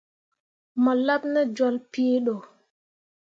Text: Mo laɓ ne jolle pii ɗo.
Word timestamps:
Mo 0.83 0.91
laɓ 1.05 1.21
ne 1.33 1.41
jolle 1.55 1.79
pii 1.91 2.17
ɗo. 2.25 2.33